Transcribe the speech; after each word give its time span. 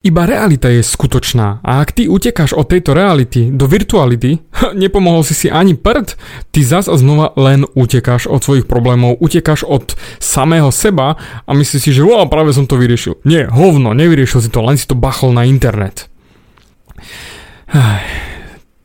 Iba 0.00 0.24
realita 0.24 0.72
je 0.72 0.80
skutočná 0.80 1.60
a 1.60 1.84
ak 1.84 1.92
ty 1.92 2.08
utekáš 2.08 2.56
od 2.56 2.72
tejto 2.72 2.96
reality 2.96 3.52
do 3.52 3.68
virtuality, 3.68 4.40
nepomohol 4.72 5.20
si 5.20 5.36
si 5.36 5.52
ani 5.52 5.76
prd, 5.76 6.16
ty 6.48 6.64
zas 6.64 6.88
a 6.88 6.96
znova 6.96 7.36
len 7.36 7.68
utekáš 7.76 8.24
od 8.24 8.40
svojich 8.40 8.64
problémov, 8.64 9.20
utekáš 9.20 9.60
od 9.68 9.92
samého 10.16 10.72
seba 10.72 11.20
a 11.44 11.50
myslíš 11.52 11.80
si, 11.84 11.90
že 11.92 12.00
o, 12.00 12.16
práve 12.32 12.56
som 12.56 12.64
to 12.64 12.80
vyriešil. 12.80 13.20
Nie, 13.28 13.52
hovno, 13.52 13.92
nevyriešil 13.92 14.40
si 14.40 14.48
to, 14.48 14.64
len 14.64 14.80
si 14.80 14.88
to 14.88 14.96
bachol 14.96 15.36
na 15.36 15.44
internet. 15.44 16.09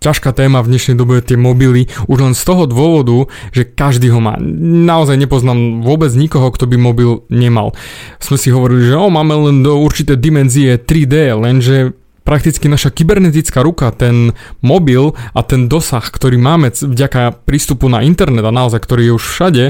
Ťažká 0.05 0.37
téma 0.37 0.61
v 0.61 0.77
dnešnej 0.77 0.93
dobe 0.93 1.17
tie 1.25 1.33
mobily, 1.33 1.89
už 2.05 2.17
len 2.21 2.37
z 2.37 2.45
toho 2.45 2.69
dôvodu, 2.69 3.25
že 3.49 3.65
každý 3.65 4.13
ho 4.13 4.21
má. 4.21 4.37
Naozaj 4.37 5.17
nepoznám 5.17 5.81
vôbec 5.81 6.13
nikoho, 6.13 6.53
kto 6.53 6.69
by 6.69 6.77
mobil 6.77 7.25
nemal. 7.33 7.73
Sme 8.21 8.37
si 8.37 8.53
hovorili, 8.53 8.85
že 8.85 9.01
o, 9.01 9.09
máme 9.09 9.33
len 9.49 9.65
do 9.65 9.81
určité 9.81 10.13
dimenzie 10.13 10.77
3D, 10.77 11.33
lenže 11.33 11.97
prakticky 12.21 12.69
naša 12.69 12.93
kybernetická 12.93 13.65
ruka, 13.65 13.89
ten 13.89 14.37
mobil 14.61 15.17
a 15.33 15.41
ten 15.41 15.65
dosah, 15.65 16.05
ktorý 16.05 16.37
máme 16.37 16.69
vďaka 16.69 17.41
prístupu 17.41 17.89
na 17.89 18.05
internet 18.05 18.45
a 18.45 18.53
naozaj, 18.53 18.85
ktorý 18.85 19.09
je 19.09 19.13
už 19.17 19.25
všade, 19.25 19.63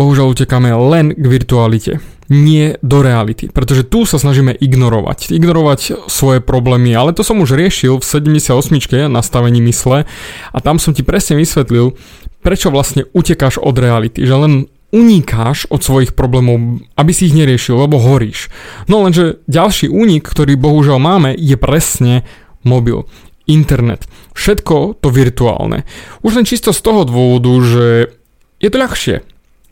bohužiaľ 0.00 0.32
utekáme 0.32 0.72
len 0.72 1.12
k 1.12 1.24
virtualite 1.28 2.00
nie 2.28 2.74
do 2.82 3.02
reality. 3.02 3.50
Pretože 3.50 3.86
tu 3.86 4.02
sa 4.04 4.18
snažíme 4.18 4.54
ignorovať. 4.54 5.30
Ignorovať 5.30 6.10
svoje 6.10 6.42
problémy, 6.42 6.94
ale 6.94 7.14
to 7.14 7.22
som 7.22 7.38
už 7.42 7.54
riešil 7.54 7.98
v 7.98 8.04
78. 8.04 9.10
nastavení 9.10 9.62
mysle 9.66 10.06
a 10.52 10.58
tam 10.58 10.82
som 10.82 10.94
ti 10.94 11.06
presne 11.06 11.38
vysvetlil, 11.38 11.94
prečo 12.42 12.70
vlastne 12.70 13.06
utekáš 13.14 13.58
od 13.62 13.74
reality. 13.78 14.22
Že 14.26 14.36
len 14.38 14.54
unikáš 14.94 15.66
od 15.68 15.82
svojich 15.82 16.14
problémov, 16.14 16.82
aby 16.94 17.10
si 17.10 17.26
ich 17.28 17.36
neriešil, 17.36 17.74
lebo 17.74 17.98
horíš. 17.98 18.48
No 18.86 19.02
lenže 19.02 19.42
ďalší 19.50 19.90
únik, 19.90 20.24
ktorý 20.24 20.54
bohužiaľ 20.54 20.98
máme, 21.02 21.30
je 21.34 21.58
presne 21.58 22.22
mobil 22.62 23.04
internet. 23.46 24.06
Všetko 24.34 24.98
to 25.02 25.08
virtuálne. 25.10 25.86
Už 26.22 26.38
len 26.38 26.46
čisto 26.46 26.74
z 26.74 26.80
toho 26.82 27.06
dôvodu, 27.06 27.52
že 27.62 27.86
je 28.58 28.68
to 28.70 28.78
ľahšie. 28.78 29.16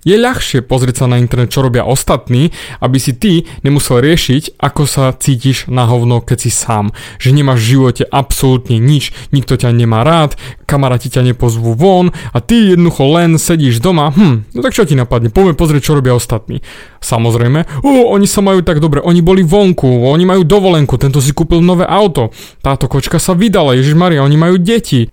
Je 0.05 0.21
ľahšie 0.21 0.61
pozrieť 0.61 1.05
sa 1.05 1.07
na 1.09 1.17
internet, 1.17 1.49
čo 1.49 1.65
robia 1.65 1.89
ostatní, 1.89 2.53
aby 2.85 3.01
si 3.01 3.17
ty 3.17 3.49
nemusel 3.65 4.05
riešiť, 4.05 4.61
ako 4.61 4.85
sa 4.85 5.09
cítiš 5.17 5.73
na 5.73 5.89
hovno, 5.89 6.21
keď 6.21 6.39
si 6.45 6.53
sám. 6.53 6.93
Že 7.17 7.41
nemáš 7.41 7.65
v 7.65 7.71
živote 7.73 8.05
absolútne 8.05 8.77
nič, 8.77 9.17
nikto 9.33 9.57
ťa 9.57 9.73
nemá 9.73 10.05
rád, 10.05 10.37
kamaráti 10.69 11.09
ťa 11.09 11.25
nepozvú 11.33 11.73
von 11.73 12.13
a 12.37 12.39
ty 12.45 12.77
jednoducho 12.77 13.05
len 13.17 13.41
sedíš 13.41 13.81
doma. 13.81 14.13
Hm, 14.13 14.53
no 14.53 14.61
tak 14.61 14.77
čo 14.77 14.85
ti 14.85 14.93
napadne? 14.93 15.33
Poďme 15.33 15.57
pozrieť, 15.57 15.89
čo 15.89 15.97
robia 15.97 16.13
ostatní. 16.13 16.61
Samozrejme, 17.01 17.81
o, 17.81 18.13
oni 18.13 18.29
sa 18.29 18.45
majú 18.45 18.61
tak 18.61 18.85
dobre, 18.85 19.01
oni 19.01 19.25
boli 19.25 19.41
vonku, 19.41 20.05
oni 20.05 20.29
majú 20.29 20.45
dovolenku, 20.45 21.01
tento 21.01 21.25
si 21.25 21.33
kúpil 21.33 21.65
nové 21.65 21.89
auto, 21.89 22.29
táto 22.61 22.93
kočka 22.93 23.17
sa 23.17 23.33
vydala, 23.33 23.73
Ježiš 23.73 23.97
Maria, 23.97 24.21
oni 24.21 24.37
majú 24.37 24.61
deti. 24.61 25.09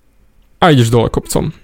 A 0.60 0.76
ideš 0.76 0.92
dole 0.92 1.08
kopcom 1.08 1.61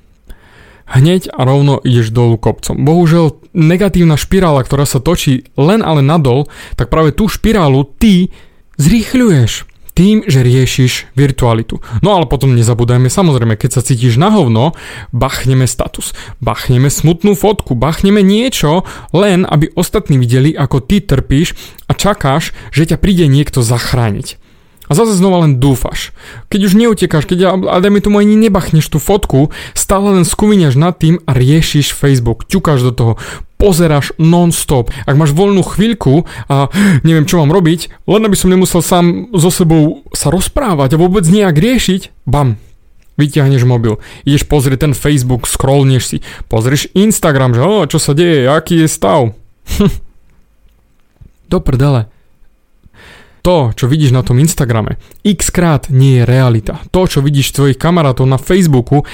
hneď 0.87 1.29
a 1.35 1.43
rovno 1.43 1.77
ideš 1.83 2.15
dolu 2.15 2.39
kopcom. 2.39 2.79
Bohužiaľ, 2.79 3.37
negatívna 3.51 4.15
špirála, 4.15 4.63
ktorá 4.63 4.87
sa 4.87 5.03
točí 5.03 5.47
len 5.59 5.83
ale 5.83 5.99
nadol, 5.99 6.47
tak 6.79 6.87
práve 6.87 7.11
tú 7.11 7.27
špirálu 7.27 7.83
ty 7.99 8.31
zrýchľuješ 8.79 9.67
tým, 9.97 10.21
že 10.29 10.45
riešiš 10.45 11.17
virtualitu. 11.17 11.81
No 12.05 12.13
ale 12.13 12.29
potom 12.29 12.53
nezabúdajme, 12.53 13.09
samozrejme, 13.09 13.57
keď 13.57 13.81
sa 13.81 13.81
cítiš 13.81 14.21
na 14.21 14.29
hovno, 14.29 14.77
bachneme 15.09 15.65
status, 15.65 16.13
bachneme 16.37 16.93
smutnú 16.93 17.33
fotku, 17.33 17.73
bachneme 17.73 18.21
niečo, 18.21 18.85
len 19.09 19.41
aby 19.41 19.73
ostatní 19.73 20.21
videli, 20.21 20.53
ako 20.53 20.85
ty 20.85 21.01
trpíš 21.01 21.57
a 21.89 21.97
čakáš, 21.97 22.53
že 22.69 22.93
ťa 22.93 23.01
príde 23.01 23.25
niekto 23.25 23.65
zachrániť. 23.65 24.37
A 24.87 24.91
zase 24.95 25.19
znova 25.19 25.43
len 25.43 25.59
dúfaš. 25.59 26.15
Keď 26.47 26.59
už 26.71 26.73
neutekáš, 26.79 27.27
keď 27.27 27.59
a 27.67 27.75
dajme 27.83 27.99
tomu 27.99 28.23
ani 28.23 28.39
nebachneš 28.39 28.87
tú 28.87 29.03
fotku, 29.03 29.51
stále 29.75 30.15
len 30.15 30.23
skúviniaš 30.23 30.79
nad 30.79 30.95
tým 30.95 31.19
a 31.27 31.35
riešiš 31.35 31.91
Facebook, 31.91 32.47
ťukáš 32.47 32.87
do 32.87 32.93
toho, 32.95 33.13
pozeráš 33.59 34.13
non-stop. 34.21 34.93
Ak 35.03 35.17
máš 35.17 35.33
voľnú 35.33 35.65
chvíľku 35.65 36.29
a 36.47 36.69
neviem 37.01 37.25
čo 37.25 37.41
mám 37.41 37.51
robiť, 37.51 38.07
len 38.07 38.21
aby 38.23 38.37
som 38.37 38.53
nemusel 38.53 38.85
sám 38.85 39.33
so 39.33 39.49
sebou 39.49 40.05
sa 40.13 40.29
rozprávať 40.29 40.95
a 40.95 41.01
vôbec 41.01 41.25
nejak 41.25 41.57
riešiť, 41.57 42.23
bam, 42.29 42.61
vyťahneš 43.17 43.65
mobil, 43.65 43.97
ideš 44.23 44.45
pozrieť 44.45 44.87
ten 44.87 44.93
Facebook, 44.93 45.49
scrollneš 45.49 46.03
si, 46.05 46.17
pozrieš 46.47 46.93
Instagram, 46.93 47.57
že 47.57 47.61
o, 47.65 47.83
čo 47.89 47.97
sa 47.97 48.13
deje, 48.13 48.45
aký 48.45 48.85
je 48.85 48.87
stav. 48.87 49.33
Do 51.51 51.59
prdele 51.59 52.07
to, 53.47 53.71
čo 53.71 53.87
vidíš 53.87 54.11
na 54.11 54.27
tom 54.27 54.43
Instagrame, 54.43 54.99
x 55.23 55.55
krát 55.55 55.87
nie 55.87 56.19
je 56.19 56.27
realita. 56.27 56.83
To, 56.91 57.07
čo 57.07 57.23
vidíš 57.23 57.55
svojich 57.55 57.79
kamarátov 57.79 58.27
na 58.27 58.35
Facebooku, 58.35 59.07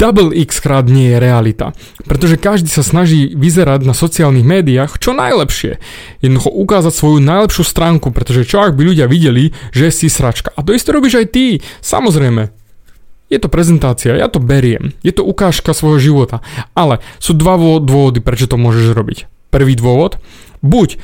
double 0.00 0.32
x 0.32 0.64
krát 0.64 0.88
nie 0.88 1.12
je 1.12 1.20
realita. 1.20 1.76
Pretože 2.08 2.40
každý 2.40 2.72
sa 2.72 2.80
snaží 2.80 3.36
vyzerať 3.36 3.84
na 3.84 3.92
sociálnych 3.92 4.48
médiách 4.48 4.96
čo 4.96 5.12
najlepšie. 5.12 5.76
Jednoducho 6.24 6.56
ukázať 6.56 6.92
svoju 6.96 7.20
najlepšiu 7.20 7.64
stránku, 7.68 8.16
pretože 8.16 8.48
čo 8.48 8.64
ak 8.64 8.80
by 8.80 8.96
ľudia 8.96 9.04
videli, 9.12 9.52
že 9.76 9.92
si 9.92 10.08
sračka. 10.08 10.48
A 10.56 10.64
to 10.64 10.72
isté 10.72 10.96
robíš 10.96 11.20
aj 11.20 11.28
ty, 11.28 11.60
samozrejme. 11.84 12.48
Je 13.28 13.36
to 13.36 13.52
prezentácia, 13.52 14.16
ja 14.16 14.32
to 14.32 14.40
beriem. 14.40 14.96
Je 15.04 15.12
to 15.12 15.20
ukážka 15.20 15.76
svojho 15.76 16.00
života. 16.00 16.40
Ale 16.72 17.04
sú 17.20 17.36
dva 17.36 17.60
dôvody, 17.60 18.24
prečo 18.24 18.48
to 18.48 18.56
môžeš 18.56 18.96
robiť. 18.96 19.28
Prvý 19.52 19.76
dôvod, 19.76 20.16
buď 20.64 20.96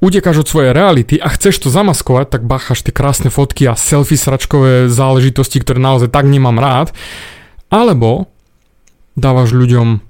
utekáš 0.00 0.42
od 0.42 0.48
svojej 0.48 0.72
reality 0.72 1.20
a 1.20 1.28
chceš 1.30 1.62
to 1.62 1.68
zamaskovať, 1.68 2.26
tak 2.32 2.48
bacháš 2.48 2.82
tie 2.82 2.92
krásne 2.92 3.28
fotky 3.28 3.68
a 3.68 3.76
selfie 3.76 4.16
sračkové 4.16 4.88
záležitosti, 4.88 5.60
ktoré 5.60 5.78
naozaj 5.78 6.10
tak 6.10 6.26
nemám 6.26 6.56
rád. 6.56 6.96
Alebo 7.70 8.32
dávaš 9.14 9.54
ľuďom 9.54 10.00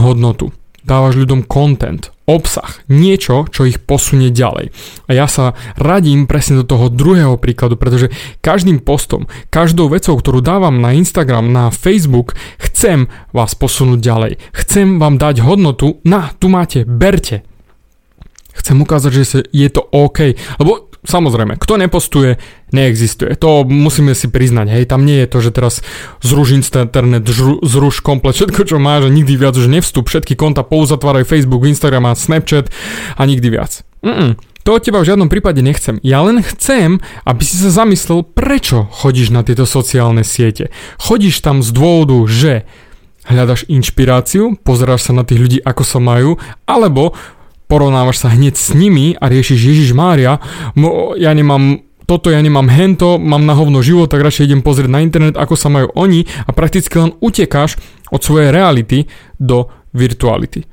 hodnotu. 0.00 0.54
Dávaš 0.80 1.20
ľuďom 1.20 1.44
content, 1.44 2.08
obsah, 2.24 2.80
niečo, 2.88 3.44
čo 3.52 3.68
ich 3.68 3.84
posunie 3.84 4.32
ďalej. 4.32 4.72
A 5.04 5.10
ja 5.12 5.28
sa 5.28 5.52
radím 5.76 6.24
presne 6.24 6.56
do 6.56 6.64
toho 6.64 6.88
druhého 6.88 7.36
príkladu, 7.36 7.76
pretože 7.76 8.08
každým 8.40 8.80
postom, 8.80 9.28
každou 9.52 9.92
vecou, 9.92 10.16
ktorú 10.16 10.40
dávam 10.40 10.80
na 10.80 10.96
Instagram, 10.96 11.52
na 11.52 11.68
Facebook, 11.68 12.32
chcem 12.56 13.12
vás 13.36 13.52
posunúť 13.52 14.00
ďalej. 14.00 14.32
Chcem 14.56 14.96
vám 14.96 15.20
dať 15.20 15.44
hodnotu, 15.44 16.00
na, 16.08 16.32
tu 16.40 16.48
máte, 16.48 16.88
berte, 16.88 17.44
Chcem 18.60 18.76
ukázať, 18.78 19.10
že 19.10 19.24
je 19.50 19.68
to 19.72 19.82
OK. 19.90 20.36
Lebo 20.60 20.90
samozrejme, 21.04 21.56
kto 21.56 21.80
nepostuje, 21.80 22.36
neexistuje. 22.76 23.32
To 23.40 23.64
musíme 23.64 24.12
si 24.12 24.28
priznať, 24.28 24.66
hej, 24.68 24.84
tam 24.84 25.08
nie 25.08 25.24
je 25.24 25.28
to, 25.32 25.38
že 25.40 25.50
teraz 25.56 25.74
zruž 26.20 26.52
internet, 26.52 27.24
zruž 27.64 28.04
komplet 28.04 28.36
všetko, 28.36 28.68
čo 28.68 28.76
máš 28.76 29.08
a 29.08 29.10
nikdy 29.12 29.40
viac 29.40 29.56
už 29.56 29.72
nevstup, 29.72 30.12
všetky 30.12 30.36
konta 30.36 30.60
pouzatváraj 30.60 31.24
Facebook, 31.24 31.64
Instagram 31.64 32.12
a 32.12 32.12
Snapchat 32.12 32.68
a 33.16 33.22
nikdy 33.24 33.48
viac. 33.48 33.80
Mm-mm. 34.04 34.36
To 34.68 34.76
od 34.76 34.84
teba 34.84 35.00
v 35.00 35.08
žiadnom 35.08 35.32
prípade 35.32 35.64
nechcem. 35.64 35.96
Ja 36.04 36.20
len 36.20 36.44
chcem, 36.44 37.00
aby 37.24 37.42
si 37.48 37.56
sa 37.56 37.72
zamyslel, 37.72 38.28
prečo 38.28 38.92
chodíš 38.92 39.32
na 39.32 39.40
tieto 39.40 39.64
sociálne 39.64 40.20
siete. 40.20 40.68
Chodíš 41.00 41.40
tam 41.40 41.64
z 41.64 41.72
dôvodu, 41.72 42.20
že 42.28 42.68
hľadaš 43.24 43.64
inšpiráciu, 43.72 44.60
pozeráš 44.60 45.08
sa 45.08 45.12
na 45.16 45.24
tých 45.24 45.40
ľudí, 45.40 45.58
ako 45.64 45.82
sa 45.84 45.96
majú, 45.96 46.36
alebo 46.68 47.16
porovnávaš 47.70 48.26
sa 48.26 48.34
hneď 48.34 48.58
s 48.58 48.74
nimi 48.74 49.14
a 49.14 49.30
riešiš 49.30 49.60
Ježiš 49.62 49.90
Mária, 49.94 50.42
ja 51.14 51.30
nemám 51.30 51.86
toto 52.10 52.26
ja 52.26 52.42
nemám 52.42 52.66
hento, 52.66 53.22
mám 53.22 53.46
na 53.46 53.54
hovno 53.54 53.86
život, 53.86 54.10
tak 54.10 54.26
radšej 54.26 54.50
idem 54.50 54.66
pozrieť 54.66 54.90
na 54.90 54.98
internet, 54.98 55.38
ako 55.38 55.54
sa 55.54 55.70
majú 55.70 55.94
oni 55.94 56.26
a 56.42 56.50
prakticky 56.50 56.90
len 56.98 57.14
utekáš 57.22 57.78
od 58.10 58.18
svojej 58.18 58.50
reality 58.50 59.06
do 59.38 59.70
virtuality. 59.94 60.66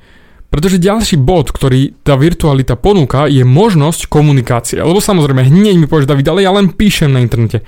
Pretože 0.50 0.82
ďalší 0.82 1.14
bod, 1.14 1.54
ktorý 1.54 1.94
tá 2.02 2.18
virtualita 2.18 2.74
ponúka, 2.74 3.30
je 3.30 3.46
možnosť 3.46 4.10
komunikácie. 4.10 4.82
Lebo 4.82 4.98
samozrejme, 4.98 5.46
hneď 5.46 5.78
mi 5.78 5.86
povieš, 5.86 6.10
David, 6.10 6.26
ale 6.26 6.42
ja 6.42 6.50
len 6.50 6.74
píšem 6.74 7.14
na 7.14 7.22
internete. 7.22 7.62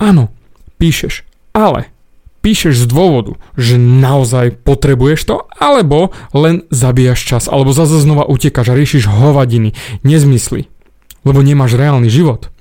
Áno, 0.00 0.32
píšeš, 0.80 1.20
ale 1.52 1.92
píšeš 2.46 2.86
z 2.86 2.86
dôvodu, 2.86 3.34
že 3.58 3.74
naozaj 3.74 4.62
potrebuješ 4.62 5.20
to, 5.26 5.36
alebo 5.58 6.14
len 6.30 6.62
zabíjaš 6.70 7.26
čas, 7.26 7.44
alebo 7.50 7.74
zase 7.74 7.98
znova 7.98 8.22
utekáš 8.30 8.70
a 8.70 8.78
riešiš 8.78 9.10
hovadiny, 9.10 9.74
nezmysly, 10.06 10.70
lebo 11.26 11.42
nemáš 11.42 11.74
reálny 11.74 12.06
život. 12.06 12.54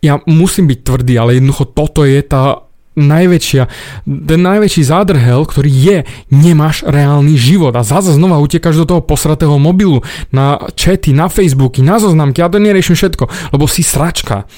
Ja 0.00 0.24
musím 0.24 0.72
byť 0.72 0.80
tvrdý, 0.80 1.20
ale 1.20 1.36
jednoducho 1.36 1.68
toto 1.68 2.08
je 2.08 2.24
tá 2.24 2.64
najväčšia, 2.96 3.62
ten 4.08 4.40
najväčší 4.40 4.82
zádrhel, 4.86 5.44
ktorý 5.44 5.68
je, 5.68 5.98
nemáš 6.32 6.88
reálny 6.88 7.36
život 7.36 7.76
a 7.76 7.84
zase 7.84 8.16
znova 8.16 8.40
utekáš 8.40 8.80
do 8.80 8.88
toho 8.88 9.04
posratého 9.04 9.60
mobilu, 9.60 10.00
na 10.32 10.56
chaty, 10.72 11.12
na 11.12 11.28
Facebooky, 11.28 11.84
na 11.84 12.00
zoznamky, 12.00 12.40
ja 12.40 12.48
to 12.48 12.62
neriešim 12.62 12.96
všetko, 12.96 13.52
lebo 13.52 13.68
si 13.68 13.84
sračka. 13.84 14.48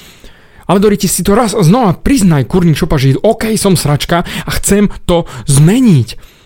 Ale 0.67 0.83
Doriti 0.83 1.07
si 1.07 1.23
to 1.23 1.33
raz 1.33 1.55
znova 1.55 1.95
priznaj, 1.95 2.45
kurník 2.45 2.75
šopa, 2.75 2.99
že 2.99 3.15
OK, 3.23 3.55
som 3.55 3.79
sračka 3.79 4.27
a 4.27 4.49
chcem 4.59 4.91
to 5.07 5.23
zmeniť. 5.47 6.37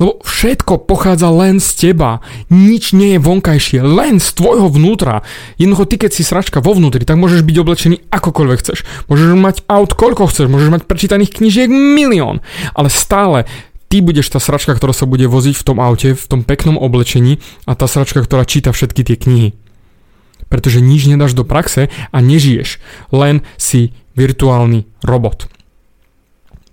Lebo 0.00 0.16
všetko 0.24 0.88
pochádza 0.88 1.28
len 1.28 1.60
z 1.60 1.92
teba. 1.92 2.24
Nič 2.48 2.96
nie 2.96 3.14
je 3.14 3.20
vonkajšie, 3.20 3.84
len 3.84 4.16
z 4.16 4.32
tvojho 4.32 4.72
vnútra. 4.72 5.20
Jednoducho 5.60 5.84
ty, 5.84 6.00
keď 6.00 6.10
si 6.16 6.24
sračka 6.24 6.64
vo 6.64 6.72
vnútri, 6.72 7.04
tak 7.04 7.20
môžeš 7.20 7.44
byť 7.44 7.56
oblečený 7.60 7.96
akokoľvek 8.08 8.58
chceš. 8.64 8.88
Môžeš 9.12 9.36
mať 9.36 9.56
aut 9.68 9.92
koľko 9.92 10.32
chceš, 10.32 10.48
môžeš 10.48 10.72
mať 10.72 10.82
prečítaných 10.88 11.36
knížiek 11.36 11.68
milión. 11.68 12.40
Ale 12.72 12.88
stále 12.88 13.44
ty 13.92 14.00
budeš 14.00 14.32
tá 14.32 14.40
sračka, 14.40 14.72
ktorá 14.72 14.96
sa 14.96 15.04
bude 15.04 15.28
voziť 15.28 15.52
v 15.60 15.66
tom 15.68 15.76
aute, 15.84 16.16
v 16.16 16.24
tom 16.24 16.48
peknom 16.48 16.80
oblečení 16.80 17.36
a 17.68 17.76
tá 17.76 17.84
sračka, 17.84 18.24
ktorá 18.24 18.48
číta 18.48 18.72
všetky 18.72 19.04
tie 19.04 19.20
knihy. 19.20 19.59
Pretože 20.50 20.82
nič 20.82 21.06
nedáš 21.06 21.38
do 21.38 21.46
praxe 21.46 21.88
a 21.88 22.18
nežiješ. 22.18 22.82
Len 23.14 23.46
si 23.54 23.94
virtuálny 24.18 24.84
robot. 25.06 25.46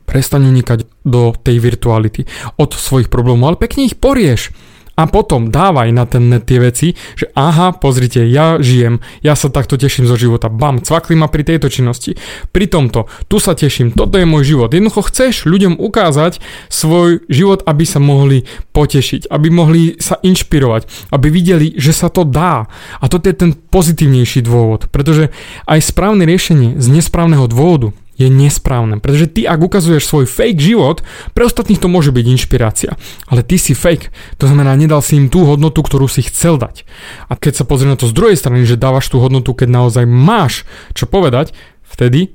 Prestaň 0.10 0.50
unikať 0.50 0.80
do 1.06 1.36
tej 1.38 1.62
virtuality 1.62 2.26
od 2.58 2.74
svojich 2.74 3.08
problémov, 3.08 3.56
ale 3.56 3.62
pekne 3.62 3.86
ich 3.86 3.96
porieš 3.96 4.52
a 4.98 5.06
potom 5.06 5.54
dávaj 5.54 5.94
na 5.94 6.10
ten 6.10 6.34
net 6.34 6.50
tie 6.50 6.58
veci, 6.58 6.98
že 7.14 7.30
aha, 7.38 7.78
pozrite, 7.78 8.26
ja 8.26 8.58
žijem, 8.58 8.98
ja 9.22 9.38
sa 9.38 9.54
takto 9.54 9.78
teším 9.78 10.10
zo 10.10 10.18
života, 10.18 10.50
bam, 10.50 10.82
cvakli 10.82 11.14
ma 11.14 11.30
pri 11.30 11.46
tejto 11.46 11.70
činnosti, 11.70 12.18
pri 12.50 12.66
tomto, 12.66 13.06
tu 13.30 13.38
sa 13.38 13.54
teším, 13.54 13.94
toto 13.94 14.18
je 14.18 14.26
môj 14.26 14.58
život. 14.58 14.74
Jednoducho 14.74 15.06
chceš 15.14 15.46
ľuďom 15.46 15.78
ukázať 15.78 16.42
svoj 16.74 17.30
život, 17.30 17.62
aby 17.70 17.86
sa 17.86 18.02
mohli 18.02 18.50
potešiť, 18.74 19.30
aby 19.30 19.48
mohli 19.54 20.02
sa 20.02 20.18
inšpirovať, 20.18 21.14
aby 21.14 21.28
videli, 21.30 21.78
že 21.78 21.94
sa 21.94 22.10
to 22.10 22.26
dá. 22.26 22.66
A 22.98 23.06
toto 23.06 23.30
je 23.30 23.38
ten 23.38 23.52
pozitívnejší 23.54 24.42
dôvod, 24.42 24.90
pretože 24.90 25.30
aj 25.70 25.86
správne 25.86 26.26
riešenie 26.26 26.82
z 26.82 26.88
nesprávneho 26.90 27.46
dôvodu 27.46 27.94
je 28.18 28.28
nesprávne. 28.28 28.98
Pretože 28.98 29.30
ty, 29.30 29.42
ak 29.46 29.62
ukazuješ 29.62 30.10
svoj 30.10 30.26
fake 30.26 30.58
život, 30.58 31.06
pre 31.38 31.46
ostatných 31.46 31.78
to 31.78 31.86
môže 31.86 32.10
byť 32.10 32.26
inšpirácia. 32.26 32.98
Ale 33.30 33.46
ty 33.46 33.62
si 33.62 33.78
fake. 33.78 34.10
To 34.42 34.50
znamená, 34.50 34.74
nedal 34.74 35.06
si 35.06 35.22
im 35.22 35.30
tú 35.30 35.46
hodnotu, 35.46 35.86
ktorú 35.86 36.10
si 36.10 36.26
chcel 36.26 36.58
dať. 36.58 36.84
A 37.30 37.38
keď 37.38 37.62
sa 37.62 37.64
pozrie 37.64 37.88
na 37.88 37.96
to 37.96 38.10
z 38.10 38.18
druhej 38.18 38.36
strany, 38.36 38.66
že 38.66 38.76
dávaš 38.76 39.14
tú 39.14 39.22
hodnotu, 39.22 39.54
keď 39.54 39.70
naozaj 39.70 40.04
máš 40.10 40.66
čo 40.98 41.06
povedať, 41.06 41.54
vtedy 41.86 42.34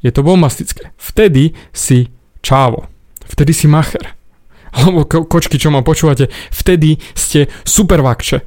je 0.00 0.10
to 0.14 0.22
bombastické. 0.22 0.94
Vtedy 0.94 1.58
si 1.74 2.14
čávo. 2.38 2.86
Vtedy 3.26 3.50
si 3.50 3.66
macher. 3.66 4.14
Alebo 4.74 5.06
ko- 5.06 5.26
kočky, 5.26 5.58
čo 5.58 5.70
ma 5.70 5.82
počúvate, 5.82 6.30
vtedy 6.54 7.02
ste 7.14 7.50
super. 7.66 8.02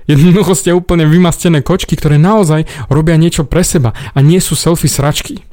Jednoducho 0.08 0.54
ste 0.56 0.76
úplne 0.76 1.08
vymastené 1.08 1.64
kočky, 1.64 1.96
ktoré 2.00 2.16
naozaj 2.20 2.68
robia 2.92 3.16
niečo 3.20 3.44
pre 3.44 3.64
seba 3.64 3.96
a 4.16 4.20
nie 4.20 4.40
sú 4.40 4.56
selfie 4.56 4.92
sračky. 4.92 5.44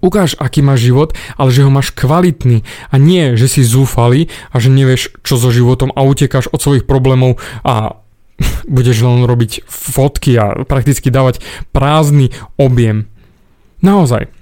Ukáž, 0.00 0.36
aký 0.40 0.64
máš 0.64 0.88
život, 0.88 1.12
ale 1.36 1.52
že 1.52 1.64
ho 1.64 1.70
máš 1.70 1.92
kvalitný 1.92 2.64
a 2.88 2.94
nie, 2.96 3.36
že 3.36 3.46
si 3.52 3.60
zúfalý 3.60 4.32
a 4.48 4.56
že 4.56 4.72
nevieš, 4.72 5.12
čo 5.20 5.36
so 5.36 5.52
životom 5.52 5.92
a 5.92 6.00
utekáš 6.00 6.48
od 6.48 6.60
svojich 6.60 6.88
problémov 6.88 7.36
a 7.64 8.00
budeš 8.68 9.04
len 9.04 9.28
robiť 9.28 9.68
fotky 9.68 10.40
a 10.40 10.64
prakticky 10.64 11.12
dávať 11.12 11.44
prázdny 11.76 12.32
objem. 12.56 13.12
Naozaj. 13.84 14.32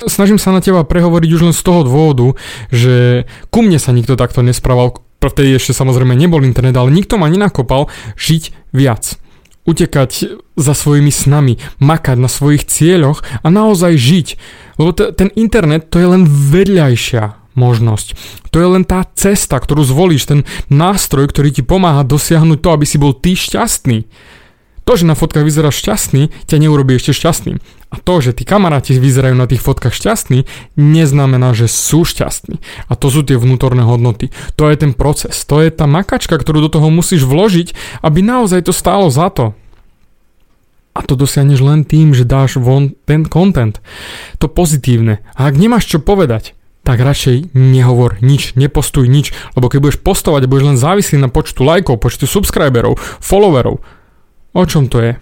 Snažím 0.00 0.40
sa 0.40 0.52
na 0.52 0.64
teba 0.64 0.80
prehovoriť 0.80 1.30
už 1.32 1.42
len 1.44 1.54
z 1.56 1.60
toho 1.60 1.84
dôvodu, 1.84 2.32
že 2.72 3.28
ku 3.52 3.60
mne 3.60 3.76
sa 3.76 3.92
nikto 3.92 4.16
takto 4.16 4.40
nesprával, 4.40 4.96
vtedy 5.20 5.60
ešte 5.60 5.76
samozrejme 5.76 6.16
nebol 6.16 6.40
internet, 6.40 6.72
ale 6.80 6.88
nikto 6.88 7.20
ma 7.20 7.28
nenakopal 7.28 7.92
žiť 8.16 8.72
viac 8.72 9.20
utekať 9.68 10.40
za 10.56 10.74
svojimi 10.74 11.12
snami, 11.12 11.60
makať 11.78 12.16
na 12.16 12.28
svojich 12.28 12.64
cieľoch 12.64 13.20
a 13.44 13.48
naozaj 13.52 13.92
žiť. 13.96 14.28
Lebo 14.80 14.90
t- 14.96 15.12
ten 15.12 15.28
internet 15.36 15.92
to 15.92 16.00
je 16.00 16.08
len 16.08 16.24
vedľajšia 16.24 17.40
možnosť. 17.58 18.08
To 18.50 18.56
je 18.56 18.68
len 18.78 18.84
tá 18.86 19.04
cesta, 19.12 19.60
ktorú 19.60 19.84
zvolíš, 19.84 20.30
ten 20.30 20.40
nástroj, 20.72 21.28
ktorý 21.28 21.52
ti 21.52 21.62
pomáha 21.66 22.06
dosiahnuť 22.06 22.58
to, 22.62 22.68
aby 22.72 22.86
si 22.88 22.96
bol 22.96 23.12
ty 23.12 23.36
šťastný. 23.36 24.06
To, 24.88 24.92
že 24.96 25.06
na 25.06 25.14
fotkách 25.14 25.46
vyzeráš 25.46 25.80
šťastný, 25.84 26.32
ťa 26.48 26.56
neurobí 26.60 26.96
ešte 26.96 27.14
šťastným. 27.14 27.58
A 27.90 27.96
to, 27.98 28.14
že 28.22 28.34
tí 28.34 28.46
kamaráti 28.46 28.94
vyzerajú 28.98 29.34
na 29.34 29.50
tých 29.50 29.62
fotkách 29.62 29.94
šťastní, 29.94 30.46
neznamená, 30.78 31.54
že 31.54 31.66
sú 31.66 32.06
šťastní. 32.06 32.62
A 32.86 32.92
to 32.94 33.10
sú 33.10 33.26
tie 33.26 33.34
vnútorné 33.34 33.82
hodnoty. 33.82 34.30
To 34.54 34.70
je 34.70 34.76
ten 34.78 34.94
proces. 34.94 35.42
To 35.50 35.58
je 35.58 35.74
tá 35.74 35.90
makačka, 35.90 36.38
ktorú 36.38 36.66
do 36.66 36.70
toho 36.70 36.88
musíš 36.90 37.26
vložiť, 37.26 37.74
aby 38.02 38.22
naozaj 38.22 38.66
to 38.66 38.72
stálo 38.74 39.10
za 39.10 39.30
to. 39.30 39.58
A 40.90 41.06
to 41.06 41.14
dosiahneš 41.14 41.62
len 41.62 41.86
tým, 41.86 42.10
že 42.10 42.26
dáš 42.26 42.58
von 42.58 42.94
ten 43.06 43.22
content. 43.26 43.78
To 44.42 44.50
pozitívne. 44.50 45.22
A 45.38 45.46
ak 45.46 45.54
nemáš 45.54 45.86
čo 45.86 46.02
povedať, 46.02 46.58
tak 46.82 46.98
radšej 46.98 47.54
nehovor 47.54 48.18
nič, 48.24 48.56
nepostuj 48.56 49.06
nič, 49.06 49.30
lebo 49.54 49.68
keď 49.68 49.78
budeš 49.84 49.98
postovať 50.00 50.46
a 50.46 50.50
budeš 50.50 50.66
len 50.66 50.78
závislý 50.80 51.16
na 51.20 51.28
počtu 51.28 51.62
lajkov, 51.62 52.00
počtu 52.00 52.24
subscriberov, 52.24 52.98
followerov, 53.20 53.84
o 54.52 54.62
čom 54.66 54.86
to 54.90 54.98
je? 55.00 55.12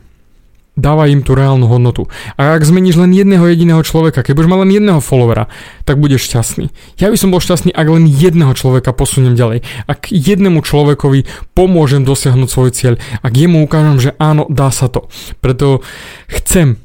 dáva 0.78 1.10
im 1.10 1.26
tú 1.26 1.34
reálnu 1.34 1.66
hodnotu. 1.66 2.06
A 2.38 2.54
ak 2.54 2.62
zmeníš 2.62 3.02
len 3.02 3.10
jedného 3.10 3.42
jediného 3.50 3.82
človeka, 3.82 4.22
keď 4.22 4.32
budeš 4.38 4.50
mať 4.54 4.60
len 4.62 4.72
jedného 4.78 5.00
followera, 5.02 5.50
tak 5.82 5.98
budeš 5.98 6.30
šťastný. 6.30 6.70
Ja 7.02 7.10
by 7.10 7.18
som 7.18 7.34
bol 7.34 7.42
šťastný, 7.42 7.74
ak 7.74 7.86
len 7.90 8.06
jedného 8.06 8.54
človeka 8.54 8.94
posuniem 8.94 9.34
ďalej. 9.34 9.66
Ak 9.90 10.14
jednému 10.14 10.62
človekovi 10.62 11.26
pomôžem 11.58 12.06
dosiahnuť 12.06 12.48
svoj 12.48 12.70
cieľ, 12.70 12.94
ak 13.26 13.32
jemu 13.34 13.66
ukážem, 13.66 13.98
že 13.98 14.10
áno, 14.22 14.46
dá 14.46 14.70
sa 14.70 14.86
to. 14.86 15.10
Preto 15.42 15.82
chcem 16.30 16.78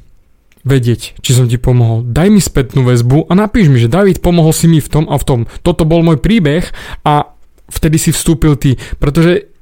vedieť, 0.66 1.22
či 1.22 1.32
som 1.38 1.46
ti 1.46 1.62
pomohol. 1.62 2.02
Daj 2.08 2.28
mi 2.34 2.42
spätnú 2.42 2.88
väzbu 2.88 3.30
a 3.30 3.34
napíš 3.38 3.70
mi, 3.70 3.78
že 3.78 3.92
David, 3.92 4.26
pomohol 4.26 4.56
si 4.56 4.66
mi 4.66 4.82
v 4.82 4.90
tom 4.90 5.06
a 5.06 5.20
v 5.22 5.24
tom. 5.28 5.40
Toto 5.62 5.86
bol 5.86 6.02
môj 6.02 6.18
príbeh 6.18 6.66
a 7.04 7.30
vtedy 7.68 8.00
si 8.00 8.10
vstúpil 8.16 8.56
ty, 8.56 8.80
pretože 8.98 9.53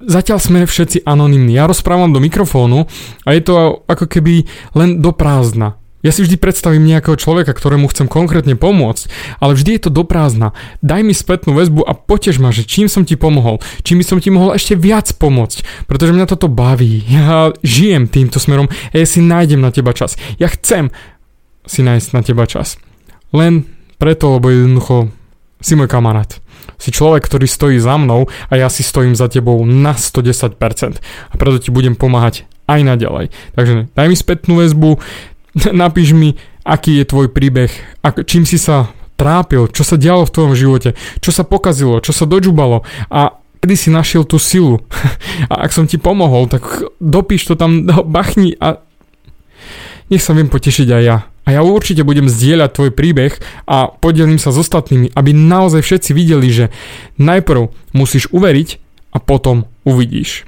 zatiaľ 0.00 0.38
sme 0.40 0.58
všetci 0.64 1.04
anonimní. 1.04 1.56
Ja 1.56 1.68
rozprávam 1.68 2.12
do 2.12 2.20
mikrofónu 2.20 2.88
a 3.24 3.28
je 3.36 3.42
to 3.44 3.84
ako 3.86 4.08
keby 4.08 4.48
len 4.74 4.98
do 5.04 5.12
prázdna. 5.12 5.80
Ja 6.00 6.16
si 6.16 6.24
vždy 6.24 6.40
predstavím 6.40 6.88
nejakého 6.88 7.12
človeka, 7.20 7.52
ktorému 7.52 7.84
chcem 7.92 8.08
konkrétne 8.08 8.56
pomôcť, 8.56 9.36
ale 9.36 9.52
vždy 9.52 9.76
je 9.76 9.82
to 9.84 9.90
do 9.92 10.08
prázdna. 10.08 10.56
Daj 10.80 11.04
mi 11.04 11.12
spätnú 11.12 11.52
väzbu 11.52 11.84
a 11.84 11.92
potež 11.92 12.40
ma, 12.40 12.48
že 12.48 12.64
čím 12.64 12.88
som 12.88 13.04
ti 13.04 13.20
pomohol, 13.20 13.60
čím 13.84 14.00
by 14.00 14.04
som 14.08 14.16
ti 14.16 14.32
mohol 14.32 14.56
ešte 14.56 14.80
viac 14.80 15.12
pomôcť, 15.12 15.84
pretože 15.84 16.16
mňa 16.16 16.24
toto 16.24 16.48
baví. 16.48 17.04
Ja 17.04 17.52
žijem 17.60 18.08
týmto 18.08 18.40
smerom 18.40 18.72
a 18.72 18.94
ja 18.96 19.04
si 19.04 19.20
nájdem 19.20 19.60
na 19.60 19.68
teba 19.68 19.92
čas. 19.92 20.16
Ja 20.40 20.48
chcem 20.48 20.88
si 21.68 21.84
nájsť 21.84 22.08
na 22.16 22.24
teba 22.24 22.48
čas. 22.48 22.80
Len 23.36 23.68
preto, 24.00 24.40
lebo 24.40 24.48
jednoducho 24.48 25.12
si 25.60 25.76
môj 25.76 25.92
kamarát 25.92 26.40
si 26.80 26.90
človek, 26.90 27.26
ktorý 27.26 27.46
stojí 27.46 27.76
za 27.76 27.96
mnou 28.00 28.30
a 28.48 28.52
ja 28.56 28.72
si 28.72 28.80
stojím 28.80 29.12
za 29.12 29.28
tebou 29.28 29.60
na 29.64 29.94
110% 29.96 30.56
a 31.30 31.34
preto 31.36 31.58
ti 31.60 31.70
budem 31.70 31.94
pomáhať 31.94 32.48
aj 32.70 32.80
naďalej. 32.86 33.26
Takže 33.58 33.74
daj 33.92 34.06
mi 34.06 34.16
spätnú 34.16 34.52
väzbu, 34.62 34.96
napíš 35.84 36.14
mi, 36.14 36.38
aký 36.62 37.02
je 37.02 37.04
tvoj 37.04 37.28
príbeh, 37.30 37.70
ak, 38.00 38.24
čím 38.24 38.46
si 38.46 38.56
sa 38.56 38.92
trápil, 39.20 39.68
čo 39.68 39.84
sa 39.84 40.00
dialo 40.00 40.24
v 40.24 40.32
tvojom 40.32 40.54
živote, 40.56 40.96
čo 41.20 41.30
sa 41.30 41.44
pokazilo, 41.44 42.00
čo 42.00 42.16
sa 42.16 42.24
dožubalo 42.24 42.88
a 43.12 43.36
kedy 43.60 43.74
si 43.76 43.88
našiel 43.92 44.24
tú 44.24 44.40
silu. 44.40 44.80
A 45.52 45.68
ak 45.68 45.76
som 45.76 45.84
ti 45.84 46.00
pomohol, 46.00 46.48
tak 46.48 46.64
dopíš 46.96 47.52
to 47.52 47.54
tam, 47.60 47.84
bachni 48.08 48.56
a 48.56 48.80
nech 50.08 50.24
sa 50.24 50.32
viem 50.32 50.48
potešiť 50.48 50.88
aj 50.90 51.02
ja. 51.04 51.29
A 51.48 51.56
ja 51.56 51.60
určite 51.64 52.04
budem 52.04 52.28
zdieľať 52.28 52.70
tvoj 52.72 52.90
príbeh 52.92 53.32
a 53.64 53.90
podelím 53.90 54.38
sa 54.38 54.52
s 54.52 54.60
ostatnými, 54.60 55.16
aby 55.16 55.30
naozaj 55.32 55.82
všetci 55.82 56.10
videli, 56.12 56.48
že 56.52 56.66
najprv 57.16 57.72
musíš 57.96 58.28
uveriť 58.30 58.68
a 59.10 59.18
potom 59.18 59.66
uvidíš. 59.82 60.46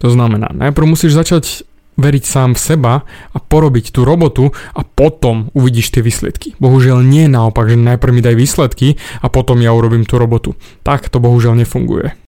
To 0.00 0.08
znamená, 0.08 0.52
najprv 0.52 0.84
musíš 0.84 1.16
začať 1.16 1.64
veriť 2.00 2.24
sám 2.24 2.56
v 2.56 2.60
seba 2.60 2.94
a 3.36 3.38
porobiť 3.38 3.92
tú 3.92 4.08
robotu 4.08 4.48
a 4.72 4.80
potom 4.80 5.52
uvidíš 5.52 5.92
tie 5.92 6.00
výsledky. 6.00 6.56
Bohužiaľ 6.56 7.04
nie 7.04 7.28
naopak, 7.28 7.68
že 7.68 7.76
najprv 7.76 8.12
mi 8.16 8.24
daj 8.24 8.36
výsledky 8.40 8.96
a 9.20 9.28
potom 9.28 9.60
ja 9.60 9.76
urobím 9.76 10.08
tú 10.08 10.16
robotu. 10.16 10.56
Tak 10.80 11.12
to 11.12 11.20
bohužiaľ 11.20 11.60
nefunguje. 11.60 12.16